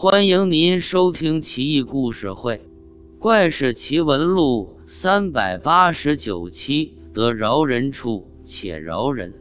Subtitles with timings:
[0.00, 2.54] 欢迎您收听《奇异故事会·
[3.18, 6.94] 怪事奇闻录》三百八十九期。
[7.12, 9.34] 得饶人处且饶人。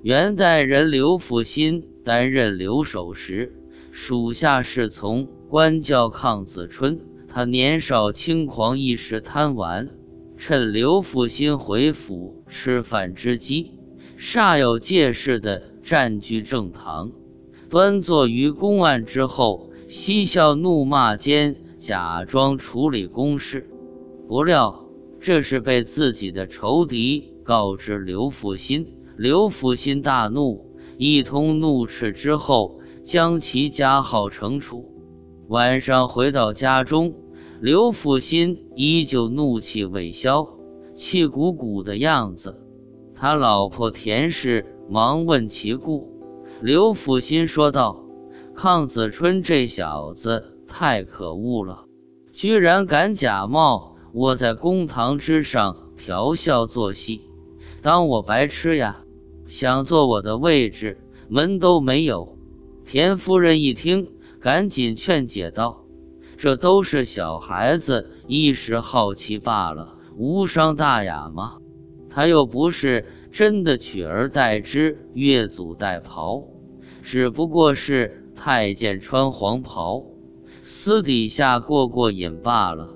[0.00, 3.52] 元代人刘福新担任留守时，
[3.92, 6.98] 属下侍从官叫抗子春。
[7.28, 9.86] 他年少轻狂，一时贪玩，
[10.38, 13.72] 趁刘福新回府吃饭之机，
[14.18, 17.12] 煞有介事地占据正堂，
[17.68, 19.66] 端坐于公案之后。
[19.92, 23.68] 嬉笑怒骂间，假装处理公事，
[24.28, 24.86] 不料
[25.18, 28.86] 这是被自己的仇敌告知刘福新。
[29.16, 30.64] 刘福新大怒，
[30.96, 34.88] 一通怒斥之后，将其加号惩处。
[35.48, 37.12] 晚上回到家中，
[37.60, 40.46] 刘福新依旧怒气未消，
[40.94, 42.62] 气鼓鼓的样子。
[43.12, 46.08] 他老婆田氏忙问其故，
[46.62, 48.04] 刘福新说道。
[48.62, 51.86] 抗子春这小子太可恶了，
[52.30, 57.22] 居然敢假冒我在公堂之上调笑作戏，
[57.80, 58.98] 当我白痴呀？
[59.48, 60.98] 想坐我的位置，
[61.30, 62.36] 门都没有。
[62.84, 64.06] 田夫人一听，
[64.38, 65.86] 赶紧劝解道
[66.36, 71.56] ：“这都是小孩子一时好奇罢了，无伤大雅嘛。
[72.10, 76.44] 他又不是真的取而代之，越俎代庖，
[77.02, 80.02] 只不过是……”太监穿黄袍，
[80.62, 82.88] 私底下过过瘾罢了。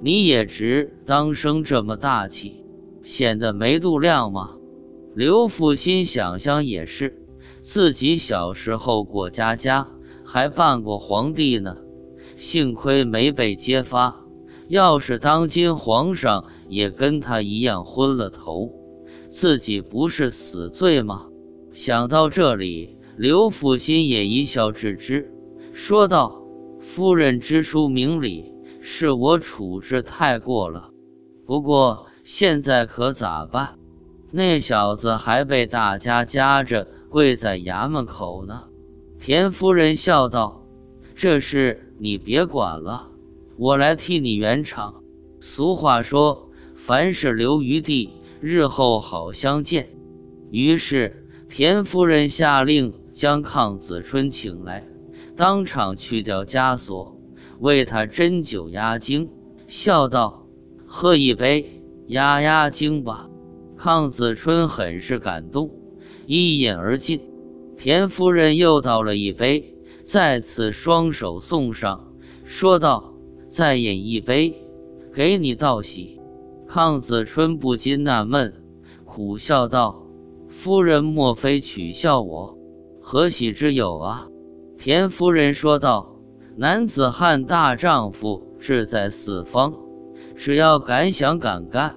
[0.00, 2.62] 你也值当生这么大气，
[3.02, 4.50] 显得没度量吗？
[5.16, 7.26] 刘福新想想也是，
[7.60, 9.88] 自己小时候过家家，
[10.24, 11.76] 还扮过皇帝呢。
[12.36, 14.24] 幸亏没被揭发，
[14.68, 18.70] 要是当今皇上也跟他一样昏了头，
[19.28, 21.26] 自己不是死罪吗？
[21.72, 22.96] 想到这里。
[23.16, 25.32] 刘福新也一笑置之，
[25.72, 26.42] 说道
[26.80, 30.90] ：“夫人知书明理，是我处置太过了。
[31.46, 33.78] 不过现在可咋办？
[34.32, 38.64] 那小子还被大家夹着跪在衙门口呢。”
[39.20, 40.66] 田夫人笑道
[41.14, 43.10] ：“这事你别管了，
[43.56, 45.02] 我来替你圆场。
[45.38, 48.10] 俗话说，凡事留余地，
[48.40, 49.88] 日后好相见。”
[50.50, 52.92] 于是田夫人下令。
[53.14, 54.84] 将抗子春请来，
[55.36, 57.16] 当场去掉枷锁，
[57.60, 59.30] 为他斟酒压惊，
[59.68, 60.48] 笑道
[60.84, 63.30] ：“喝一杯，压压惊吧。”
[63.78, 65.70] 抗子春很是感动，
[66.26, 67.20] 一饮而尽。
[67.76, 72.12] 田夫人又倒了一杯，再次双手送上，
[72.44, 73.14] 说道
[73.48, 74.60] ：“再饮一杯，
[75.12, 76.20] 给你道喜。”
[76.66, 78.52] 抗子春不禁纳闷，
[79.04, 80.04] 苦笑道
[80.48, 82.53] ：“夫人莫非取笑我？”
[83.06, 84.26] 何喜之有啊？
[84.78, 86.16] 田夫人说道
[86.56, 89.74] ：“男子汉大丈夫志在四方，
[90.34, 91.94] 只要敢想敢干，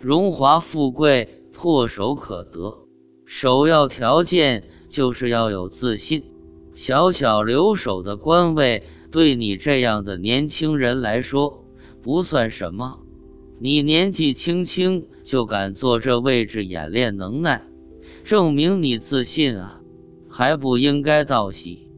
[0.00, 2.74] 荣华富贵唾手可得。
[3.26, 6.24] 首要条件就是要有自信。
[6.74, 11.66] 小小留守的官位，对你这样的年轻人来说
[12.02, 13.00] 不算什么。
[13.60, 17.62] 你年纪轻轻就敢坐这位置演练能耐，
[18.24, 19.75] 证明你自信啊！”
[20.38, 21.88] 还不应该道喜。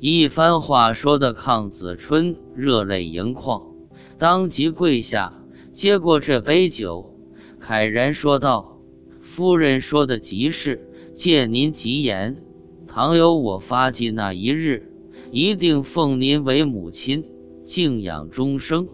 [0.00, 3.60] 一番话说的亢子春热泪盈眶，
[4.16, 5.44] 当即跪下
[5.74, 7.14] 接过这杯酒，
[7.60, 8.80] 慨然说道
[9.20, 12.42] ：“夫人说的极是，借您吉言，
[12.86, 14.90] 倘有我发迹那一日，
[15.30, 17.22] 一定奉您为母亲，
[17.62, 18.88] 敬仰终生。”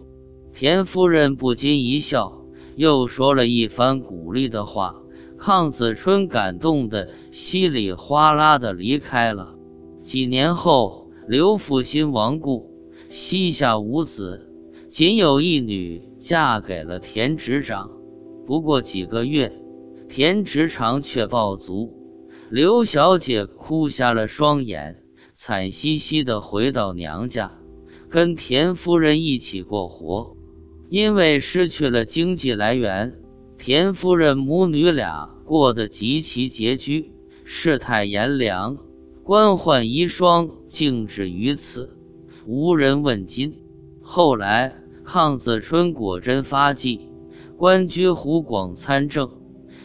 [0.53, 2.43] 田夫人不禁一笑，
[2.75, 4.93] 又说了一番鼓励的话。
[5.39, 9.55] 抗子春感动的稀里哗啦的离开了。
[10.03, 12.69] 几年后，刘福新亡故，
[13.09, 14.51] 膝下无子，
[14.89, 17.89] 仅有一女嫁给了田执长。
[18.45, 19.51] 不过几个月，
[20.09, 21.93] 田执长却暴卒，
[22.49, 25.01] 刘小姐哭瞎了双眼，
[25.33, 27.49] 惨兮兮的回到娘家，
[28.09, 30.35] 跟田夫人一起过活。
[30.89, 33.13] 因为失去了经济来源。
[33.59, 37.11] 田夫人母女俩过得极其拮据，
[37.43, 38.77] 世态炎凉，
[39.21, 41.93] 官宦遗孀静止于此，
[42.47, 43.53] 无人问津。
[44.01, 44.73] 后来，
[45.03, 47.01] 抗子春果真发迹，
[47.57, 49.29] 官居湖广参政，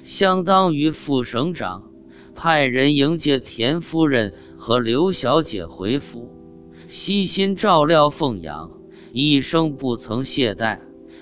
[0.05, 1.91] 相当于副省长，
[2.33, 6.31] 派人迎接田夫人和刘小姐回府，
[6.89, 8.71] 悉心照料奉养，
[9.13, 10.79] 一生不曾懈怠，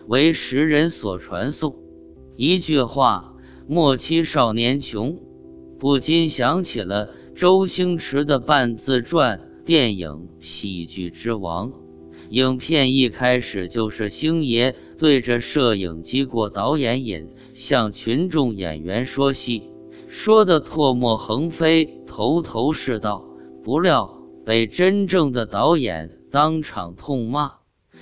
[0.06, 1.81] 为时人所传颂。
[2.37, 3.34] 一句话，
[3.67, 5.19] 莫欺少年穷，
[5.79, 11.73] 不禁想起了周星驰的半自传《电影喜剧之王。
[12.31, 19.64] 影片一开始就是星爷对着摄影机过导演瘾，向群众演员说戏，
[20.08, 23.25] 说的唾沫横飞，头头是道。
[23.62, 27.52] 不料被真正的导演当场痛骂，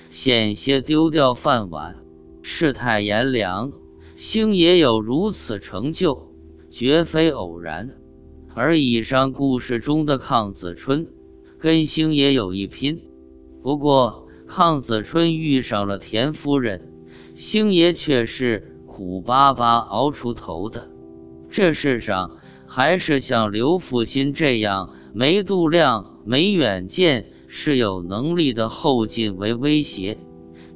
[0.09, 1.97] 险些丢掉饭碗。
[2.41, 3.71] 世态炎凉，
[4.21, 6.31] 星爷有如此成就，
[6.69, 7.89] 绝非偶然。
[8.53, 11.07] 而以上故事中的邝子春，
[11.57, 13.01] 跟星爷有一拼。
[13.63, 16.93] 不过，邝子春遇上了田夫人，
[17.35, 20.91] 星爷却是苦巴巴熬出头的。
[21.49, 22.37] 这世上
[22.67, 30.19] 还是像刘福新这样没度量、没远见、是有能力的后进为威胁，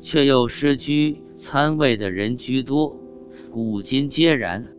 [0.02, 3.00] 却又失居参位的人居多，
[3.56, 4.75] 古今皆然。